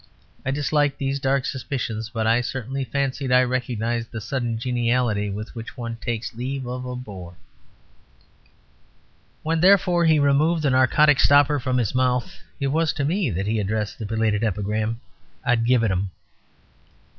I 0.43 0.49
dislike 0.49 0.97
these 0.97 1.19
dark 1.19 1.45
suspicions, 1.45 2.09
but 2.09 2.25
I 2.25 2.41
certainly 2.41 2.83
fancied 2.83 3.31
I 3.31 3.43
recognised 3.43 4.09
the 4.11 4.19
sudden 4.19 4.57
geniality 4.57 5.29
with 5.29 5.53
which 5.53 5.77
one 5.77 5.97
takes 5.97 6.33
leave 6.33 6.65
of 6.65 6.85
a 6.85 6.95
bore. 6.95 7.35
When, 9.43 9.59
therefore, 9.59 10.05
he 10.05 10.17
removed 10.17 10.63
the 10.63 10.71
narcotic 10.71 11.19
stopper 11.19 11.59
from 11.59 11.77
his 11.77 11.93
mouth 11.93 12.33
it 12.59 12.69
was 12.69 12.93
to 12.93 13.05
me 13.05 13.29
that 13.29 13.45
he 13.45 13.59
addressed 13.59 13.99
the 13.99 14.07
belated 14.07 14.43
epigram. 14.43 14.99
"I'd 15.45 15.65
give 15.67 15.83
it 15.83 15.91
'em." 15.91 16.09